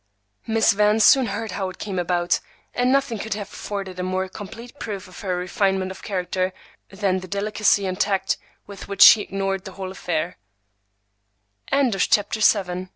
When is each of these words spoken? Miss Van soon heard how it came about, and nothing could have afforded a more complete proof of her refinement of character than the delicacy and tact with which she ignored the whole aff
Miss 0.47 0.71
Van 0.73 0.99
soon 0.99 1.27
heard 1.27 1.51
how 1.51 1.69
it 1.69 1.77
came 1.77 1.99
about, 1.99 2.39
and 2.73 2.91
nothing 2.91 3.19
could 3.19 3.35
have 3.35 3.53
afforded 3.53 3.99
a 3.99 4.01
more 4.01 4.27
complete 4.27 4.79
proof 4.79 5.07
of 5.07 5.19
her 5.19 5.37
refinement 5.37 5.91
of 5.91 6.01
character 6.01 6.53
than 6.89 7.19
the 7.19 7.27
delicacy 7.27 7.85
and 7.85 7.99
tact 7.99 8.37
with 8.65 8.87
which 8.87 9.03
she 9.03 9.21
ignored 9.21 9.63
the 9.63 9.73
whole 9.73 9.91
aff 9.91 10.09